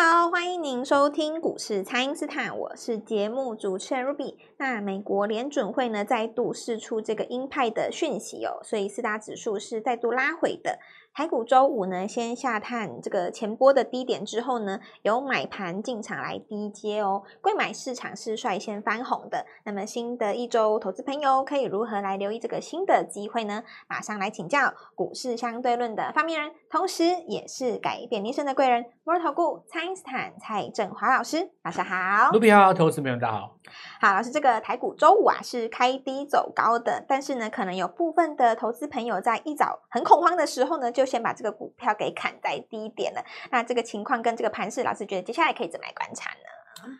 [0.00, 4.36] 好，欢迎您收听股市蔡因斯坦，我是节目主持人 Ruby。
[4.56, 10.78] 那美国联准会呢再度释出这个鹰派的讯息哦，所以四大指数是再度拉回的。
[11.18, 19.44] 台股周五呢，先下探这个前波的低点之后呢，有买盘进场来低接哦，贵买市场是率先翻红的。
[19.64, 23.64] 那么新的一周，投资朋友可以如何来留意这个新的机会呢？
[23.88, 32.30] 马上来请教股市相对论的发明人，同时也是改变人生的贵人——摩尔投顾蔡因斯坦蔡振华老师，晚上好。
[32.30, 33.56] 卢比好，投资朋友大家好。
[34.00, 43.24] 好，老师，这个台股周五啊是开低走高的，但是呢，可能有部分的投资朋友在一早很恐慌的时候呢，就先把这个股票给砍在低点了。
[43.50, 46.98] 那这个情况跟这个盘势，老师觉得接下来可以怎么来观察呢？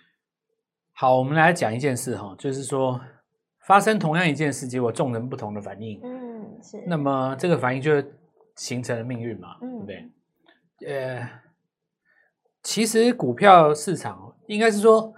[0.94, 3.00] 好，我们来讲一件事哈，就是说
[3.66, 6.82] 发生同样一件事，结果众人不同的反应，嗯，是。
[6.86, 8.02] 那么这个反应就
[8.56, 10.92] 形成了命运嘛，嗯，对不对？
[10.92, 11.30] 呃，
[12.62, 15.14] 其实股票市场应该是说。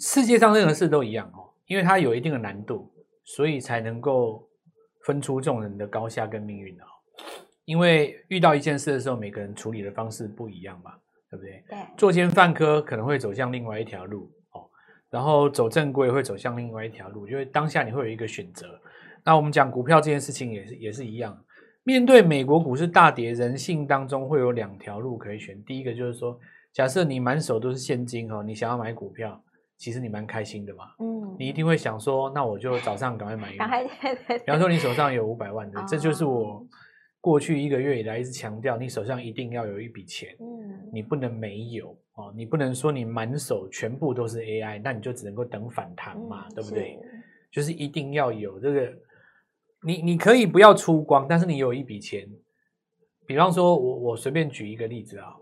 [0.00, 2.90] 世界上任何事都一样哦，因为它有一定的难度，
[3.24, 4.48] 所以才能够
[5.04, 6.84] 分出众人的高下跟命运哦。
[7.64, 10.92] 因为遇到一件事的时候，每个人处理的方式不一样嘛，
[11.30, 11.64] 对不对？
[11.68, 11.78] 对。
[11.96, 14.68] 作奸犯科可能会走向另外一条路哦，
[15.10, 18.66] 然后走正规会走向另外一条路，因为当下你会有一个选择。
[19.24, 21.38] 那我们讲股票这件事情也是也是一样，
[21.84, 25.62] 面对美国股市大跌，人性当中会有两条路可以选。
[25.64, 26.38] 第一个就是说，
[26.72, 29.42] 假设你满手都是现金哦，你想要买股票。
[29.78, 33.64] 其实你蛮开心的嘛，嗯，你一定会想说，那我就早上赶快买一个。
[34.38, 36.64] 比方说你手上有五百万的，这就是我
[37.22, 46.98] 过去一个月以来一直强调，你手上一定要有一笔钱，嗯，你不能没有哦，你不能说你满手全部都是 AI，那你就只能够等反弹嘛，对不对？
[47.50, 48.92] 就是一定要有这个，
[49.86, 52.28] 你你可以不要出光，但是你有一笔钱。
[53.26, 55.32] 比方说我我随便举一个例子啊，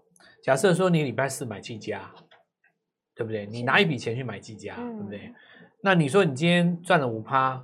[0.44, 2.12] 假设说你礼拜四买技嘉。
[3.12, 3.44] 对不对？
[3.44, 5.30] 你拿一笔钱去买技嘉，对不对？
[5.82, 7.62] 那你说你今天赚了五趴，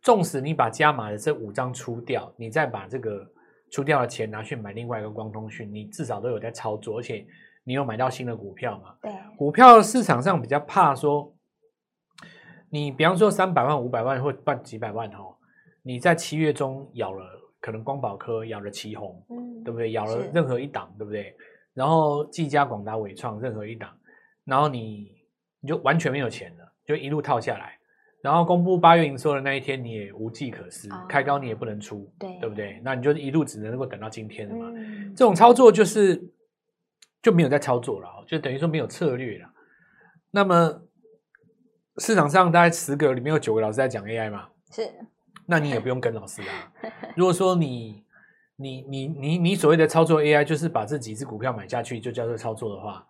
[0.00, 3.28] 纵使你把加码的这五张出掉，你再把这个
[3.72, 7.26] 出掉的钱拿去买另外一个光通讯，你至少都有在操作，而且
[7.64, 8.94] 你有买到新的股票嘛？
[9.02, 9.10] 对。
[9.36, 11.34] 股票市场上比较怕说，
[12.68, 15.34] 你比方说三百万、五百万或半几百万哦，
[15.82, 17.24] 你在七月中咬了
[17.60, 19.92] 可能光宝科咬了奇鋐，嗯，对不对？
[19.92, 21.34] 咬了任何一档，对不对？
[21.72, 23.90] 然后技嘉、广达、伟创任何一档。
[24.44, 25.08] 然后你
[25.60, 27.78] 你就完全没有钱了，就一路套下来。
[28.22, 32.80] 然后公布八月营收的那一天，你也无计可施，哦、开高你也不能出，对对不对？
[32.84, 34.70] 那你就一路只能够等到今天了嘛。
[34.74, 36.22] 嗯、这种操作就是
[37.20, 39.50] 就没有在操作了，就等于说没有策略了。
[40.30, 40.82] 那么
[41.98, 44.48] 市场上大概十个里面有九个老师在讲 AI 嘛？
[44.70, 44.88] 是。
[45.46, 46.72] 那你也不用跟老师啦。
[47.16, 48.04] 如果说你
[48.54, 53.04] 你你你你所谓的操作 AI，就是把这几只股票买下去就叫做操作的话。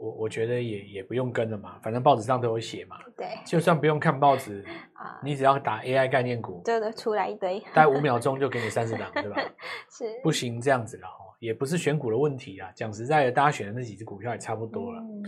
[0.00, 2.96] 我我觉得也也不用跟了嘛，反正报纸上都有写嘛。
[3.16, 4.64] 对，就算不用看报纸，
[4.96, 9.36] 啊，你只要打 AI 概念股，就得出来一堆，大概五秒钟就给你三十档，对吧？
[9.92, 12.70] 是，不行这样子了哈，也不是选股的问题啊。
[12.74, 15.00] 讲实在的，大家选的那几只股票也差不多了。
[15.00, 15.22] 嗯，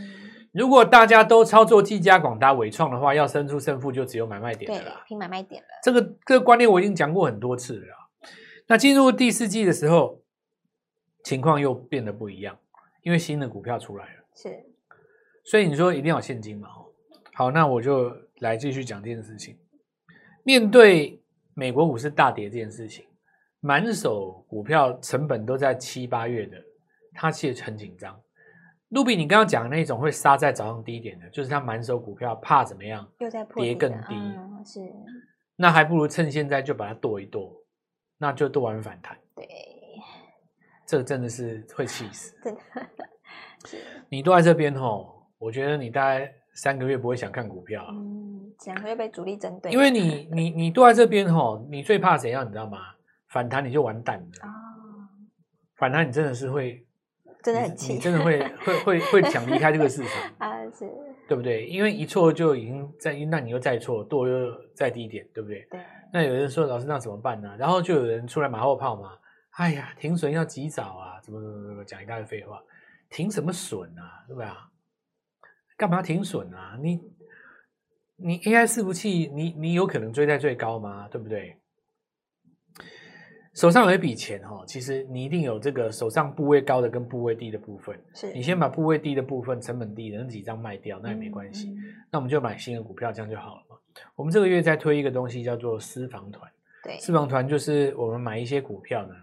[0.53, 5.05] 如果大家都操作技嘉、广达、伟创的话，要生出胜负就只有买卖点了啦。
[5.07, 5.69] 拼买卖点了。
[5.83, 7.95] 这个这个观念我已经讲过很多次了。
[8.69, 10.23] 那进入第四季的时候，
[11.25, 12.57] 情况又变得不一样，
[13.03, 14.22] 因为新的股票出来了。
[14.35, 14.65] 是，
[15.45, 16.69] 所以你说一定要有现金嘛？
[17.35, 19.59] 好，那我就来继续讲这件事情。
[20.45, 21.23] 面对
[21.55, 23.07] 美国股市大跌这件事情，
[23.61, 26.57] 满手股票成本都在七八月的，
[27.15, 28.21] 他其实很紧张。
[28.89, 33.11] 卢比，你刚刚讲的那种会杀在早上低点的，就是他满手股票怕怎么样？
[33.21, 34.93] 又在跌更低，嗯，是。
[35.57, 37.65] 那还不如趁现在就把它剁一剁，
[38.19, 39.17] 那就剁完反弹。
[39.35, 39.49] 对，
[40.87, 42.35] 这真的是会气死。
[42.45, 42.61] 真的。
[44.09, 49.73] 你都在这边吼，我觉得你大概三个月不会想看股票，嗯，这样会被主力针对。
[49.73, 52.79] 因为你你你都在这边吼，你最怕怎样，你知道吗？
[53.29, 54.47] 反弹你就完蛋了。
[54.47, 54.53] 哦，
[55.77, 56.85] 反弹你真的是会，
[57.43, 60.91] 真的很气，你真的会 会会会想离开这个市场 啊，是，
[61.27, 61.67] 对不对？
[61.67, 65.67] 因为一错就已经在，那你又再错，多又再低点，对不对？
[65.71, 65.81] 对。
[66.13, 67.57] 那有人说老师那怎么办呢？
[67.59, 69.13] 然后就有人出来马后炮嘛，
[69.53, 72.61] 哎呀，停损要及早啊，怎么怎么怎么讲一大堆废话。
[73.13, 74.71] 停什么损啊，对吧？
[75.77, 76.79] 干嘛停损啊？
[76.81, 77.01] 你
[78.17, 81.07] 你 AI 伺服器，你你有可能追在最高吗？
[81.09, 81.59] 对不对？
[83.55, 88.03] 手上有一笔钱哈，其实你一定有这个手上部位高的跟部位低的部分。
[88.15, 91.69] 是你先把部位低的部分、成本低的那几张卖掉，那也没关系。
[91.69, 93.77] 嗯嗯、那我们就买新的股票，这样就好了嘛。
[94.15, 96.51] 我们这个月在推一个东西，叫做私房团。
[96.83, 99.15] 对，私房团就是我们买一些股票呢，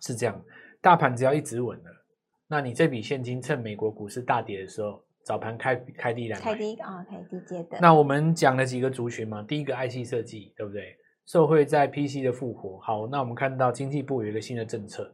[0.00, 0.44] 是这样，
[0.80, 1.97] 大盘只要一直稳了。
[2.48, 6.42] 那你这笔现金趁美国股市大跌的时候，早盘开开低来买。
[6.42, 7.78] 开低啊，开低接的。
[7.80, 9.42] 那我们讲了几个族群嘛？
[9.42, 10.96] 第一个 IC 设计，对不对？
[11.26, 12.78] 受惠在 PC 的复活。
[12.78, 15.12] 好，那我们看到经济部有一个新的政策，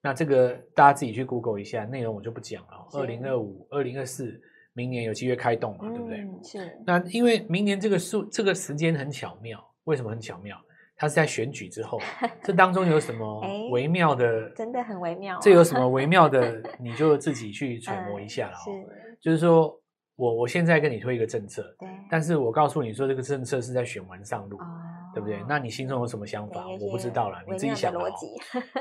[0.00, 2.88] 那这个大家自己去 Google 一下，内容我就不讲了。
[2.94, 4.40] 二零二五、二零二四，
[4.72, 5.90] 明年有机会开动嘛？
[5.90, 6.20] 对不对？
[6.20, 6.78] 嗯、是。
[6.86, 10.58] 那因为明年这个数这个时间很巧妙，为什么很巧妙？
[11.02, 12.00] 它是在选举之后，
[12.44, 13.40] 这当中有什么
[13.72, 14.24] 微妙的？
[14.24, 15.40] 欸、真的很微妙、啊。
[15.42, 16.62] 这有什么微妙的？
[16.78, 18.62] 你就自己去揣摩一下了、哦。
[18.64, 19.76] 是，就是说
[20.14, 24.64] 我我现在跟你推一个政策，对，但是我告诉你说这个政策是在选完上路，哦、
[25.12, 25.42] 对不对？
[25.48, 26.64] 那你心中有什么想法？
[26.68, 28.28] 我不知道了，你自己想逻辑。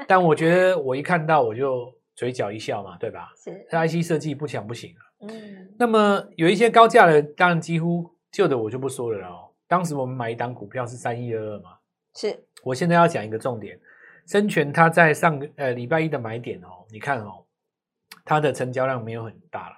[0.08, 3.32] 但我觉得我一看到我就嘴角一笑嘛，对吧？
[3.36, 5.02] 是，IC 设计不抢不行啊。
[5.28, 5.74] 嗯。
[5.80, 9.50] 那么有一些高价的，当然几乎旧的我就不说了哦。
[9.68, 11.72] 当时我们买一档股票是三一二二嘛。
[12.14, 13.80] 是，我现在要讲一个重点，
[14.28, 17.46] 深全它在上个呃礼拜一的买点哦，你看哦，
[18.26, 19.76] 它的成交量没有很大了，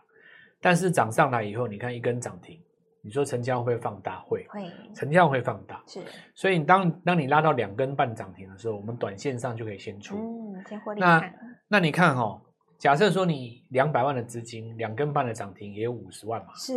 [0.60, 2.60] 但是涨上来以后，你看一根涨停，
[3.02, 4.46] 你说成交会放大会？
[4.50, 5.82] 会，成交会放大。
[5.88, 6.02] 是，
[6.34, 10.16] 所以当当你拉到两根半涨停的时候，我们短线上就可以先出。
[10.18, 11.00] 嗯，先获利。
[11.00, 11.34] 那
[11.68, 12.42] 那你看哈、哦，
[12.78, 16.54] 假设说你两百万的资金，两根半的涨停也有五十万嘛？
[16.56, 16.74] 是，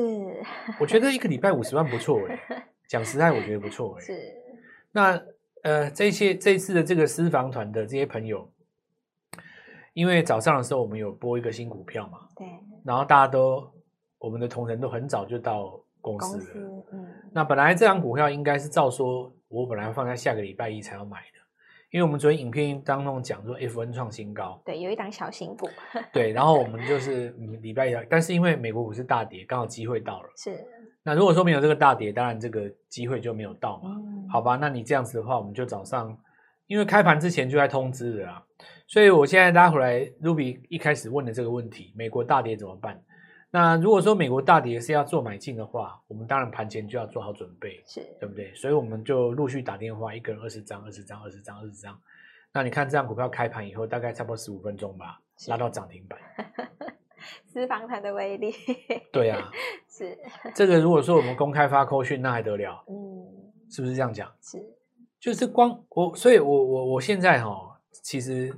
[0.78, 2.38] 我觉得一个礼拜五十万不错哎，
[2.88, 4.00] 讲实在我觉得不错哎。
[4.04, 4.34] 是，
[4.92, 5.20] 那。
[5.66, 8.48] 呃，这些这次的这个私房团的这些朋友，
[9.94, 12.46] 因为早上的时候我们有播一个新股票嘛，对，
[12.84, 13.68] 然后大家都
[14.18, 21.38] 我们的同仁都很早就到公司了，司嗯，那本来这张股票应该是照说，我本来放在下个礼拜一才要买的，
[21.90, 25.68] 因为我们昨天影片当中讲说 F N 创新高，对，有一档小型股，
[26.12, 27.30] 对，然后我们就是
[27.60, 30.64] 礼拜一，但是因为美国股市大跌，刚好机会到了，是。
[31.06, 34.56] 那如果说没有这个大跌，当然这个机会就没有到嘛，嗯、好吧？
[34.56, 36.18] 那你这样子的话，我们就早上，
[36.66, 38.42] 因为开盘之前就在通知了啊，
[38.88, 43.00] 所以我现在拉回来，Ruby 一开始问的这个问题，美国大跌怎么办？
[43.52, 48.52] 那如果说美国大跌是要做买进的话，我们当然盘前就要做好准备，是对不对？
[48.56, 51.96] 所以我们就陆续打电话，一个人二十张、二十张、二十张、二十张。
[52.52, 56.18] 那你看这张股票开盘以后，大概差不多十五分钟吧，拉到涨停板。
[57.46, 58.52] 私房盘的威力，
[59.12, 59.50] 对啊，
[59.88, 60.16] 是
[60.54, 60.80] 这个。
[60.80, 62.84] 如果说我们公开发扣讯，那还得了？
[62.88, 62.94] 嗯，
[63.70, 64.30] 是不是这样讲？
[64.40, 64.58] 是，
[65.20, 68.56] 就是光我，所以我我我现在哈，其实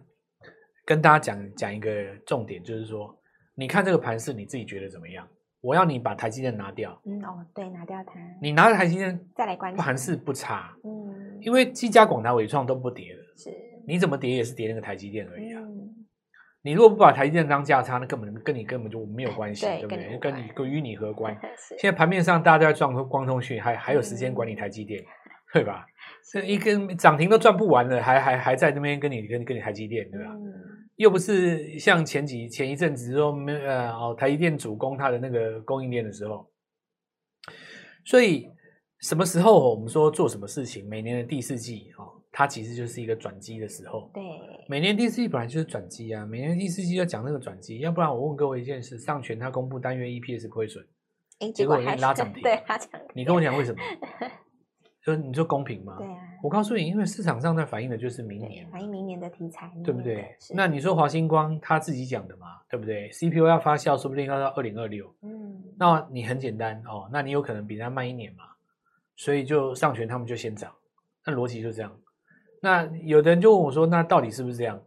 [0.84, 3.16] 跟大家讲讲一个重点，就是说，
[3.54, 5.26] 你看这个盘势，你自己觉得怎么样？
[5.60, 7.00] 我要你把台积电拿掉。
[7.04, 8.12] 嗯哦，对，拿掉它。
[8.40, 10.72] 你拿着台积电再来观察盘势不差。
[10.84, 13.22] 嗯，因为技嘉、广达、伟创都不跌了。
[13.36, 13.50] 是，
[13.84, 15.60] 你怎么跌也是跌那个台积电而已啊。
[15.60, 15.97] 嗯
[16.62, 20.18] 你如果不把台积电当价差，那根本跟你根本就没有关系，对，对不对？
[20.18, 21.34] 跟你跟与你何关？
[21.78, 25.06] 现在盘面上大家都在赚光通讯，还还有时间管理台积电，嗯、
[25.54, 25.86] 对吧？
[26.32, 30.30] 这一根涨停都赚不完了，还还还在那边跟你跟跟你台积电，对吧？
[30.34, 30.52] 嗯、
[30.96, 36.50] 又不是像前几前一阵子说没呃哦台积电主攻它的那个供应链的时候，
[38.04, 38.50] 所以
[39.00, 40.86] 什么时候我们说做什么事情？
[40.88, 42.17] 每年的第四季哦。
[42.30, 44.10] 它其实就是一个转机的时候。
[44.14, 44.22] 对，
[44.68, 50.84] 每年第四季本来就是转机啊，每年第四季要讲那个转机，要不然我问各位一件事：上权它公布单月 EPS 亏损，
[51.54, 53.00] 结果还拉涨停， 对，拉涨停。
[53.14, 53.80] 你跟我讲为什么？
[55.04, 55.96] 就你说公平吗？
[55.98, 56.16] 对啊。
[56.42, 60.36] 我告诉你，因为市场上在反映的就是明年，反映明年的题材，对不对？
[60.54, 65.12] 那你说华星光他自己讲的嘛，对不对？CPU 要发酵，说不定要到二零二六。
[65.22, 65.64] 嗯。
[65.78, 68.44] 那你很简单哦，那你有可能比他慢一年嘛，
[69.16, 70.70] 所以就上权他们就先涨，
[71.24, 71.90] 那逻辑就这样。
[72.60, 74.80] 那有的人就问我说：“那到底是不是这样？”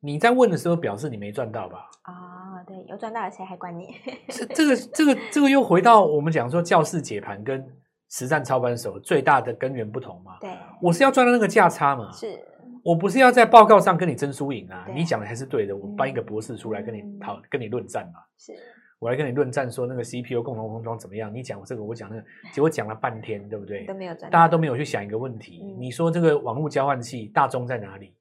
[0.00, 1.90] 你在问的时候，表示你没赚到吧？
[2.02, 3.94] 啊、哦，对，有赚到的，谁还管你？
[4.28, 7.64] 这、这个、这个、这个又回到我们讲说，教室解盘跟
[8.08, 10.36] 实战操盘手最大的根源不同嘛？
[10.40, 12.12] 对，我是要赚到那个价差嘛？
[12.12, 12.38] 是，
[12.84, 14.86] 我不是要在报告上跟你争输赢啊？
[14.94, 18.20] 你讲的还是对的，我搬一个博士出来跟你讨、嗯、跟你论战嘛？
[18.38, 18.52] 是。
[18.98, 21.32] 我来跟你论战，说那个 CPU 共同封装怎么样？
[21.32, 23.84] 你讲我这个，我讲那个，结果讲了半天，对不对？
[23.86, 24.30] 都没有赚。
[24.30, 25.60] 大家都没有去想一个问题。
[25.62, 28.14] 嗯、你说这个网络交换器大宗在哪里？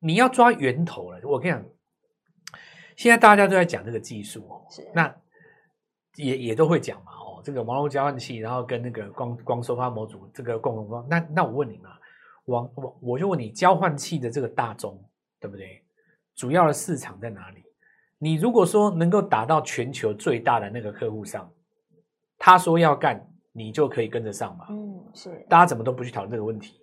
[0.00, 1.20] 你要抓源头了。
[1.24, 1.64] 我跟你讲，
[2.96, 5.14] 现在大家都在讲这个技术哦，是那
[6.16, 11.08] 也也都会讲嘛哦，这个网络交换器，然后跟那个光光收发模组这个共同封装。
[11.08, 11.90] 那那我问你嘛，
[12.46, 15.02] 网我我就问你，交换器的这个大宗，
[15.40, 15.82] 对不对？
[16.34, 17.63] 主要的市场在哪里？
[18.18, 21.50] 你如果说能够打到全球最大的那个客户上，
[22.38, 24.66] 他说要干，你就可以跟着上嘛。
[24.70, 25.44] 嗯，是。
[25.48, 26.80] 大家怎么都不去讨论这个问题，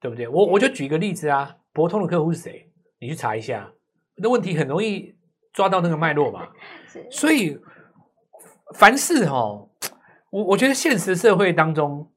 [0.00, 0.26] 对不对？
[0.26, 2.68] 我我就举一个例子啊，博通的客户是谁？
[2.98, 3.70] 你去查一下，
[4.16, 5.14] 那问题很容易
[5.52, 6.48] 抓到那个脉络嘛。
[6.88, 7.06] 是。
[7.10, 7.56] 所以
[8.74, 9.68] 凡事哈、哦，
[10.30, 12.10] 我我觉得现实社会当中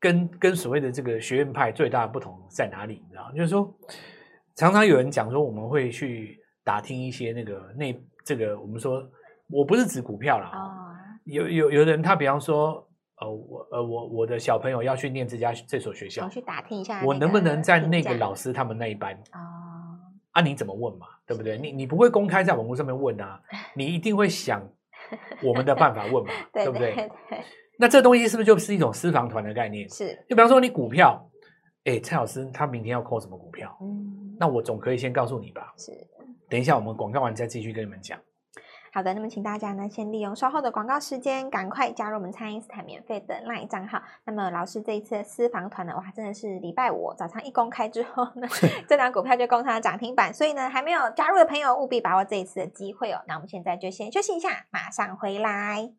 [0.00, 3.02] 跟跟所谓的这个学院派最大的不同在哪里？
[3.04, 3.76] 你知道，就是说
[4.54, 6.40] 常常有人讲说我们会去。
[6.66, 9.08] 打听一些那个那这个我们说，
[9.48, 10.90] 我不是指股票啦，哦、
[11.24, 12.84] 有有有的人他比方说，
[13.20, 19.14] 呃我呃我我的小朋友要去念这家这所学校，我去打听一下，我能不能在那个老师他们那一班？
[19.32, 19.38] 哦，
[20.32, 21.56] 啊你怎么问嘛，对不对？
[21.56, 23.40] 你你不会公开在网络上面问啊，
[23.76, 24.60] 你一定会想
[25.44, 26.92] 我们的办法问嘛， 对不对？
[26.92, 27.38] 对对
[27.78, 29.88] 那这东西是不是就是一种私房团的概念？
[29.88, 31.30] 是，就比方说你股票，
[31.84, 33.76] 哎，蔡老师他明天要扣什么股票？
[33.82, 35.72] 嗯，那我总可以先告诉你吧。
[35.76, 35.92] 是，
[36.48, 38.18] 等一下我们广告完再继续跟你们讲。
[38.92, 44.00] 好的，那么请大家呢先利用稍后的广告时间，赶快加入我们蔡因斯坦免费的 LINE 账号。
[44.24, 48.48] 那么老师这一次的私房团呢，哇，真的是礼拜五早上一公开之后呢，
[48.88, 53.20] 这档股票就攻上了涨停板，所以呢还没有加入的朋友务必把握这一次的机会哦。
[53.26, 55.92] 那我们现在就先休息一下，马上回来。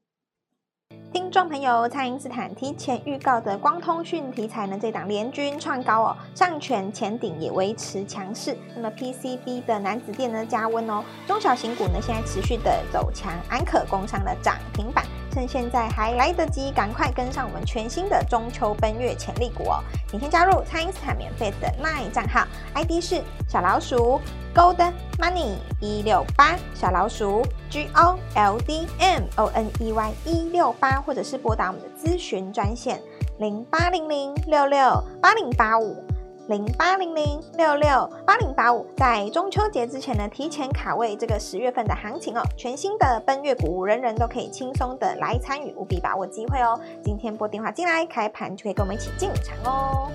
[1.18, 8.56] 听众朋友，蔡因斯坦提前预告的光通讯题材呢，这档联军创高哦，上权前顶也维持强势。
[8.76, 15.04] 那么 PCB 的楠梓电呢加温哦，中小型股呢现在持续的走强，安可攻上了涨停板。
[15.38, 19.84] 趁现在还来得及，赶快跟上我们全新的中秋奔月潜力股哦！
[20.10, 24.20] 请先加入蔡因斯坦免费的 LINE 账号，ID 是小老鼠
[24.56, 33.00] Gold Money 一六八，小老鼠 G O L D M O N E Y 一六八，或者是拨打我们的咨询专线
[33.38, 36.07] 零八零零六六八零八五。
[36.48, 42.42] 零八零零六六八零八五，在中秋节之前呢，提前卡位这个十月份的行情哦。
[42.56, 46.80] 全新的奔月股，人人都可以轻松的来参与，务必把握机会哦。
[47.04, 50.10] 今天拨电话进来，开盘就可以跟我们一起进场哦。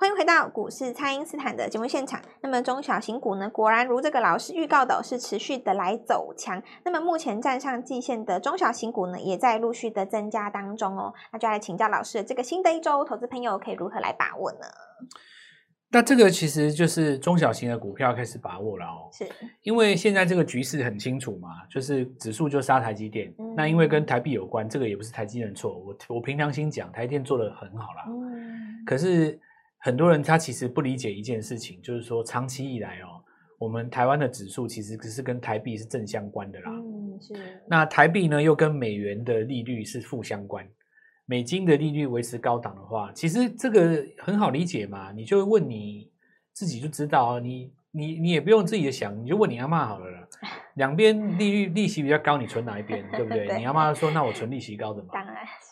[0.00, 2.22] 欢迎回到股市，蔡因斯坦的节目现场。
[2.40, 6.62] 那么中小型股呢，果然如这个老师预告的，是持续的来走强。
[6.84, 11.12] 那么目前站上季线的中小型股呢，也在陆续的增加当中哦。
[11.32, 14.58] 那就来请教老师，这个新的一周，投资朋友可以如何来把握呢？
[15.90, 19.10] 那这个其实就是中小型的股票开始把握了哦。
[19.12, 19.28] 是，
[19.62, 23.34] 因为现在这个局势很清楚嘛，就是指数就杀台积电。
[23.40, 25.76] 嗯、那因为跟台币有关，这个也不是台积电的错。
[25.76, 28.04] 我我凭良心讲，台积电做的很好啦。
[28.06, 29.36] 嗯，可是。
[29.88, 33.24] 很多人他其实不理解一件事情，就是说长期以来哦，
[33.58, 36.70] 我们台湾的指数其实只是跟台币是正相关的啦。
[36.70, 37.62] 嗯，是。
[37.66, 40.68] 那台币呢又跟美元的利率是负相关，
[41.24, 46.10] 美金的利率维持高档的话，其实这个很好理解嘛，你就问你
[46.52, 47.72] 自己就知道你。
[47.90, 50.28] 你你也不用自己的想，你就问你阿妈好了啦。
[50.76, 53.46] 两边利率利息比较高，你存哪一边，对不对？
[53.48, 55.08] 对，你阿妈说，那我存利息高的嘛。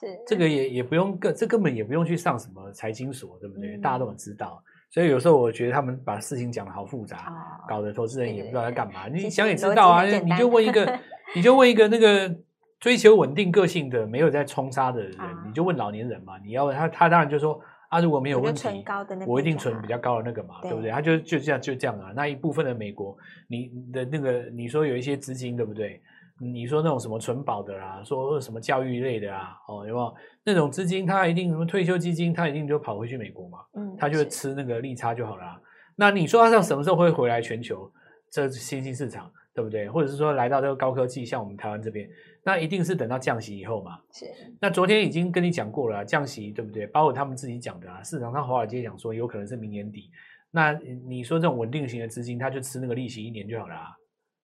[0.00, 0.06] 是。
[0.26, 3.76] 这个也也不用根，这根本也不用去上什么财经所，对不对？
[3.76, 4.62] 嗯、大家都很知道。
[4.90, 9.08] 所以有时候我觉得他们把事情讲得好复杂，哦、搞得投资人也不知道在干嘛。
[9.08, 10.98] 你想也知道啊，你就问一个，
[11.34, 12.34] 你就问一个那个
[12.78, 16.38] 追求稳定个性的、没有在冲杀的人，哦、你就问老年人嘛。
[16.44, 17.60] 你要他，他当然就说。
[17.88, 18.84] 啊，如果没有问题，
[19.24, 20.90] 我，我一定存比较高的那个嘛，对，对不对？
[20.90, 22.12] 他就就这样就这样啊。
[22.16, 26.02] 那一部分的美国，你的那个你说有一些资金，对不对？
[26.40, 30.14] 你说那种什么存保的啦，说什么教育类的啊，哦，有没有
[30.44, 31.06] 那种资金？
[31.06, 35.60] 他一定什么退休基金，他一定就跑回去美国嘛，嗯，他就吃那个利差就好了啊。
[35.96, 37.90] 那你说他像什么时候会回来全球？
[38.30, 39.30] 这是新兴市场。
[39.56, 39.88] 对不对？
[39.88, 42.06] 或者是说来到这个高科技，像我们台湾这边，
[42.44, 43.98] 那一定是等到降息以后嘛。
[44.12, 44.26] 是。
[44.60, 46.86] 那昨天已经跟你讲过了，降息对不对？
[46.88, 50.10] 包括他们自己讲的啊，市场上华尔街讲说有可能是明年底。
[50.50, 50.72] 那
[51.08, 53.96] 你说这种稳定型的资金，他就吃那个利息一年就好了啊，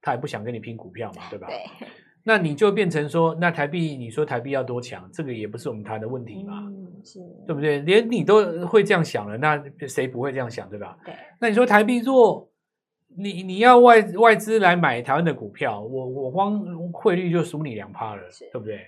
[0.02, 1.46] 他也不想跟你拼股票嘛，对吧？
[1.48, 1.88] 对。
[2.24, 7.18] 那你就变成说，那台币，你说台币要多强，这个也不是我们谈的问题嘛，嗯，是。
[7.46, 7.78] 对不对？
[7.80, 10.98] 连你都会这样想了，那谁不会这样想，对吧？
[11.04, 11.14] 对。
[11.40, 12.48] 那你说台币弱？
[13.14, 16.58] 你你要外外资来买台湾的股票，我我光
[16.94, 18.80] 汇率就输你两趴了，对不对？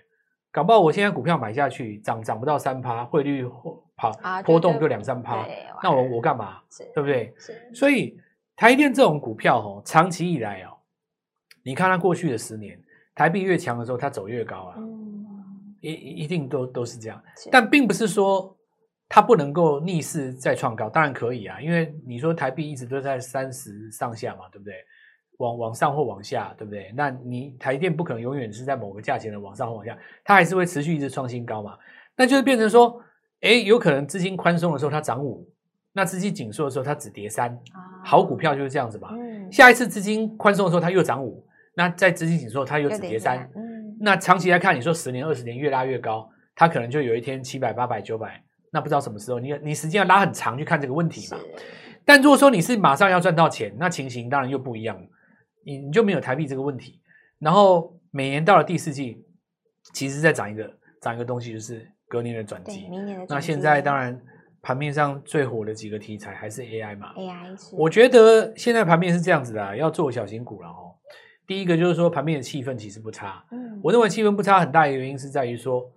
[0.50, 3.44] 搞不好我现在股票买下去涨涨不到三趴，汇率
[3.96, 4.10] 跑
[4.42, 5.46] 波动就两三趴，
[5.82, 6.58] 那我我干嘛？
[6.94, 7.34] 对不对？
[7.74, 8.16] 所以
[8.56, 10.73] 台电这种股票哦，长期以来哦，
[11.64, 12.78] 你看它过去的十年，
[13.14, 14.76] 台币越强的时候，它走越高啊，
[15.80, 18.56] 一一定都都是这样，但并不是说。
[19.06, 24.74] 它不能够逆势再创高，当然可以啊，因为你说台币一直都在三十上下嘛，对不对？
[25.36, 26.90] 往往上或往下，对不对？
[26.96, 31.76] 那你台电不可能永远是在某个价钱的往上或往下，它还是会持续一直创新高嘛。
[32.16, 32.98] 那就是变成说，
[33.42, 35.46] 哎，有可能资金宽松的时候它涨五，
[35.92, 37.56] 那资金紧缩的时候它只跌三。
[38.02, 39.10] 好股票就是这样子嘛。
[39.52, 43.48] 下一次资金宽松的时候它又涨五，那在资金紧缩它有止跌三。
[44.00, 48.42] 那长期来看，你说十年、二十年越拉越高，它可能就有一天七百、八百、九百。
[48.70, 51.40] 那不知道什么时候，你你时间要拉很长去看这个问题嘛？
[52.04, 55.00] 但如果说你是马上要赚到钱，那情形当然又不一样，
[55.64, 57.00] 你你就没有台币这个问题。
[57.38, 59.24] 然后每年到了第四季，
[59.92, 62.88] 其实再涨一个涨一个东西，就是隔年的转机。
[62.88, 63.26] 明年的。
[63.28, 64.20] 那现在当然
[64.60, 67.76] 盘面上最火的几个题材还是 AI 嘛？AI 是。
[67.76, 70.93] 我觉得现在盘面是这样子的，要做小型股了哦。
[71.46, 75.90] 第一个就是说盘面的气氛其实不差，嗯，我认为气氛不差很大的原因是在于说，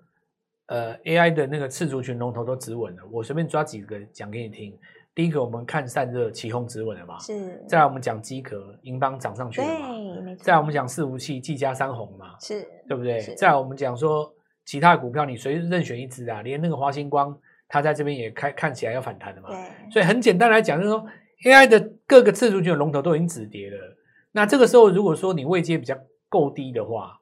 [0.67, 3.01] 呃，AI 的那个次族群龙头都止稳了。
[3.11, 4.77] 我随便抓几个讲给你听。
[5.15, 7.17] 第一个，我们看散热起哄止稳了嘛？
[7.17, 7.63] 是。
[7.67, 9.87] 再来我们讲机壳，银邦涨上去了嘛？
[9.87, 10.43] 对，没错。
[10.43, 12.35] 再来我们讲伺服器，技嘉三红嘛？
[12.39, 13.19] 是，对不对？
[13.35, 14.31] 再来我们讲说
[14.63, 17.35] 其他的股票，你随任选一只啊，连那个华星光，
[17.67, 19.49] 它在这边也开看起来要反弹的嘛？
[19.49, 19.91] 对。
[19.91, 21.03] 所以很简单来讲，就是说
[21.45, 23.96] AI 的各个次族群的龙头都已经止跌了。
[24.31, 25.97] 那这个时候，如果说你位阶比较
[26.29, 27.19] 够低的话，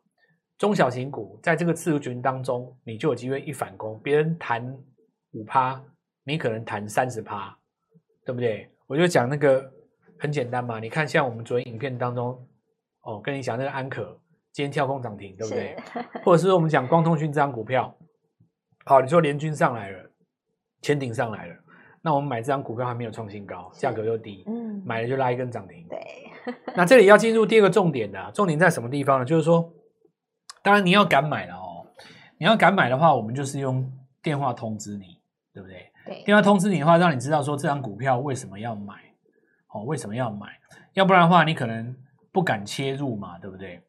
[0.57, 4.77] 中小型股在这个次族群当中，你就有机会一反攻，别人弹
[5.31, 5.83] 五趴，
[6.23, 7.57] 你可能弹三十趴。
[8.27, 8.67] 对不对？
[8.87, 9.71] 我就讲那个
[10.17, 10.79] 很简单嘛。
[10.79, 12.43] 你看，像我们昨天影片当中，
[13.01, 14.19] 哦，跟你讲那个安可
[14.51, 15.77] 今天跳空涨停，对不对？
[16.23, 17.95] 或者是我们讲光通讯这张股票，
[18.83, 20.09] 好，你说联军上来了，
[20.81, 21.55] 潜艇上来了，
[22.05, 25.83] 那我们买这张股票还没有创新高，价格又低，嗯，买了就拉一根涨停。
[25.89, 25.99] 对，
[26.75, 29.25] 那这里要进入第二个重点的啊，重点在什么地方呢？
[29.25, 29.73] 就是说，
[30.61, 31.87] 当然你要敢买了哦，
[32.37, 35.19] 你要敢买的话，我们就是用电话通知你，
[35.51, 35.91] 对不对？
[36.05, 38.93] 对，电话通知你的话，让你知道说这张股票为什么要买，
[39.73, 40.47] 哦，为什么要买？
[40.93, 41.95] 要不然的话，你可能
[42.31, 43.81] 不敢切入嘛，对不对？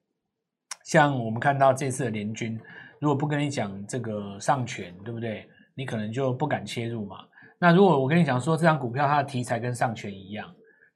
[0.87, 2.58] 像我们看到这次的联军，
[2.99, 5.46] 如果不跟你讲这个上权，对不对？
[5.75, 7.18] 你可能就不敢切入嘛。
[7.59, 10.47] 那如果我跟你讲说这张股票它的题材跟上权一样。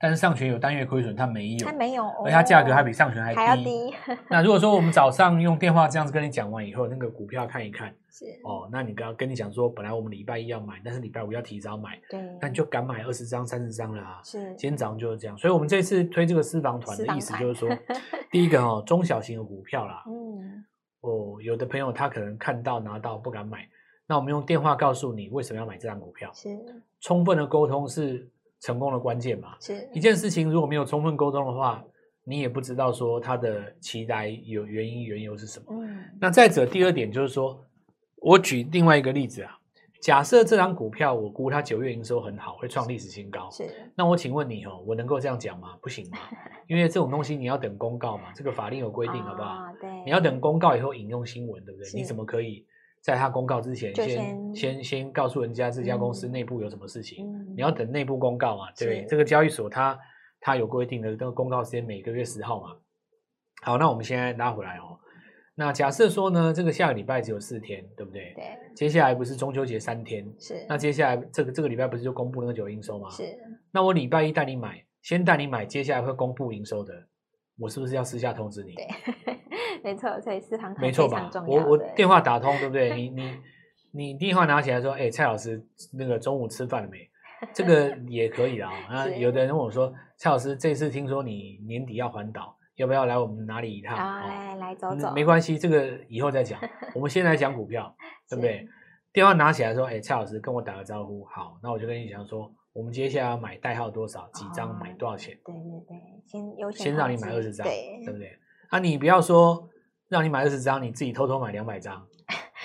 [0.03, 3.37] 但是上权有单月亏损，它没有，它没有，而它价格还比上权还低。
[3.37, 3.95] 还要低。
[4.31, 14.23] 那如果说我们早上用电话这样子跟你讲完以后，那个股票看一看，是哦，那你刚刚跟你讲说，本来我们礼拜一要买，但是礼拜五要提早买，对，那你就敢买二十张、三十张了啊。
[14.25, 15.37] 是，今天早上就是这样。
[15.37, 17.69] 所以我们这次推这个私房团的意思就是说，
[18.33, 20.65] 第一个哦，中小型的股票啦，嗯，
[21.03, 23.69] 哦，有的朋友他可能看到拿到不敢买，
[24.11, 26.49] 那我们用电话告诉你为什么要买这张股票，是，
[27.01, 28.29] 充分的沟通是。
[28.63, 31.83] 成功的关键嘛，是一件事情如果没有充分沟通的话，
[32.25, 35.65] 你也不知道说它的期待有原因缘由是什么。
[35.71, 37.59] 嗯，那再者第二点就是说，
[38.17, 39.57] 我举另外一个例子啊，
[40.03, 43.51] 假设这张股票我估它九月营收很好，会创历史新高。
[43.51, 45.79] 是，那我请问你哦，我能够这样讲吗？
[45.81, 46.19] 不行吗？
[46.69, 49.55] 因为这种东西你要等公告嘛，这个法令有规定，好不好？
[49.55, 51.91] 哦，对，你要等公告以后引用新闻，对不对？
[51.95, 52.67] 你怎么可以？
[53.03, 59.07] 在他公告之前，先先先，先告诉人家这家公司内部有什么事情，嗯、你要等内部公告嘛，对不对？
[59.07, 59.99] 这个交易所它
[60.41, 62.77] 它有规定的这个公告时间，每个月十号嘛。
[63.63, 64.99] 好，那我们现在拉回来哦。
[65.55, 68.33] 那假设说呢，这个下个礼拜只有四天，对不对？
[68.35, 68.45] 对。
[68.75, 70.65] 接下来不是中秋节三天，是。
[70.69, 73.11] 那接下来这个这个礼拜不是就公布那个九营收吗？
[73.11, 73.25] 是。
[73.71, 76.95] 那我礼拜一带你买，先带你买，接下来会公布营收的，
[77.61, 78.75] 我是不是要私下通知你？
[78.75, 78.87] 对。
[79.83, 81.31] 没错，所以私房没错吧？
[81.47, 82.93] 我我电话打通，对不对？
[82.97, 83.39] 你你
[83.93, 86.99] 你电话拿起来说，哎，蔡老师，那个中午吃饭了没？
[87.55, 88.71] 这个 也可以啊。
[88.91, 93.97] 那有的人问我说，蔡老师，这次听说你年底要环岛，要不要来我们哪里一趟？
[93.97, 95.13] 好，来来走走。
[95.15, 96.61] 没关系，这个以后再讲。
[96.95, 97.95] 我们先来讲股票，
[98.29, 98.69] 对不对？
[99.13, 101.25] 电话拿起来说，哎，蔡老师跟我打个招呼。
[101.25, 104.27] 好，那我就跟你讲说，我们接下来要买代号多少？
[104.33, 104.75] 几张？
[104.81, 105.37] 买多少钱？
[105.45, 108.39] 对对对，先优先先让你买二十张，对不对？
[108.71, 109.69] 啊，你不要说
[110.09, 112.03] 让你买二十张，你自己偷偷买两百张，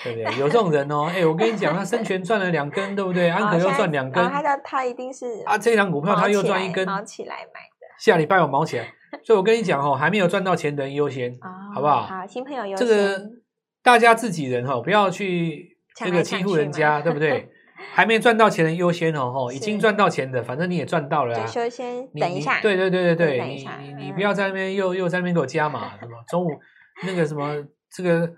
[0.05, 0.39] 对不对？
[0.39, 1.07] 有这种人哦。
[1.09, 3.27] 哎、欸，我跟你讲，他生全赚了两根，对不对？
[3.29, 7.85] 安可又赚两根，他他他一定是啊，这张股票他又赚一根，毛起来买的。
[7.99, 12.03] 下礼拜我毛起来，所以我跟你讲哦，还没有赚到钱的人优先，哦、好不好？
[12.03, 12.87] 好，新朋友优先。
[12.87, 13.21] 这个
[13.83, 17.49] 大家自己人哈，不要去这个欺负人家，对不对？
[17.93, 21.45] 还没赚到钱的优先哦，吼，已经赚到钱的，反正你也赚到了啊。
[21.45, 26.49] 就先等一下，对对对对对，你你你不要在那边又又在那边给我加码，什么中午
[27.05, 28.29] 那个什么这个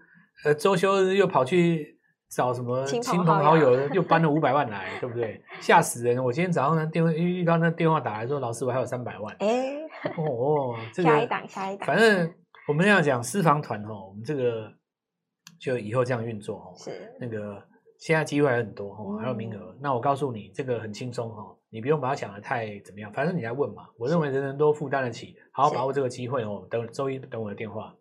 [0.46, 1.98] 呃周休日又跑去
[2.30, 5.42] 找什么亲朋好友， 又搬了五百万来，对不对？
[5.60, 6.24] 吓死人！
[6.24, 9.36] 我今天早上呢电话遇到那电话打来说，老师我还有三百万。
[9.40, 9.78] 哎，
[10.18, 12.32] 哦， 这个下一档下一档，反正
[12.68, 14.72] 我们要讲私房团哦，我们这个
[15.60, 17.67] 就以后这样运作哦，是那个。
[17.98, 19.72] 现在机会还很多哈，还有名额。
[19.72, 23.88] 嗯、那我告诉你，这个很轻松哈，你不用把它想得太怎么样，反正你来问嘛。
[23.98, 26.66] 我认为人人都负担得起，好好把握这个机会哦。
[26.70, 27.94] 等周一等我的电话。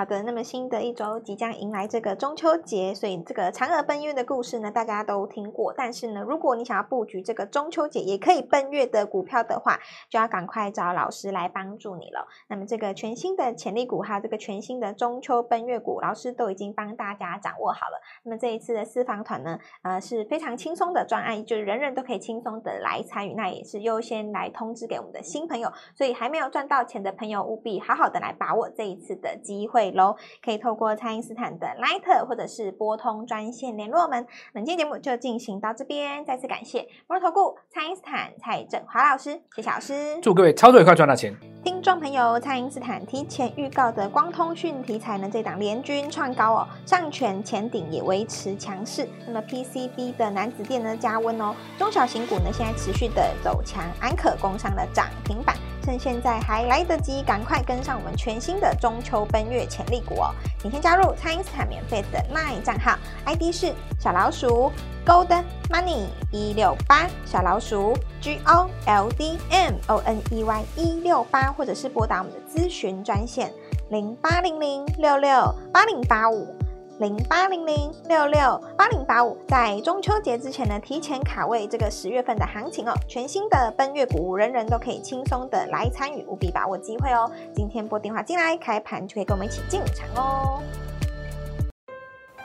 [0.00, 5.74] 好的，那么新的一周即将迎来这个中秋节，所以这个嫦娥奔月的故事呢，大家都听过。
[5.76, 12.26] 但是呢，如果你想要布局这个中秋节也可以奔月的股票的话，就要赶快找老师来帮助你了。
[12.48, 18.00] 那么这个全新的潜力股，还有这个全新的中秋奔月股，老师都已经帮大家掌握好了。
[18.22, 25.70] 那么这一次的私房团呢，呃是非常轻松的专案，就是人人都可以轻松的来参与，那也是优先来通知给我们的新朋友。
[25.94, 29.89] 所以还没有赚到钱的朋友，务必好好的来把握这一次的机会。
[29.90, 30.16] 会喽。
[30.44, 34.26] 可以透过蔡因斯坦的 Line 或者是拨通专线联络我们。
[34.52, 41.34] 本期节目就进行到这边，再次感谢摩尔投顾蔡因斯坦蔡振华老师，谢谢老师，祝各位操作愉快，赚到钱。
[41.62, 49.06] 听众朋友，蔡因斯坦提前预告的光通讯题材呢，这档联军创高哦，上权前顶也维持强势。
[49.26, 55.54] 那么 PCB 的男子电呢加温哦，中小型股呢现在持续的走强，安可工商的涨停板。
[55.80, 60.30] 趁现在还来得及，赶快跟上我们全新的中秋奔月潜力股哦！
[60.62, 64.70] 你先加入蔡因斯坦免费的 LINE 账号，ID 是小老鼠
[65.06, 73.52] Gold Money 一六八，小老鼠 G O L D M O N E Y 一六八，或者是拨打我们的咨询专线
[73.88, 76.59] 零八零零六六八零八五。
[77.00, 82.92] 零八零零六六八零八五，在中秋节之前呢，提前卡位这个十月份的行情哦。
[83.08, 87.30] 全新的奔月股，人人都可以轻松的来参与，务必把握机会哦。
[87.54, 90.62] 今天拨电话进来，开盘就可以跟我们一起进场哦。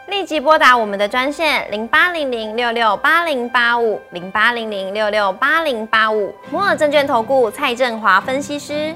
[0.08, 8.96] 立即拨打我们的专线零八零零六六八零八五零八零零六六八零八五，摩尔证券投顾蔡振华分析师。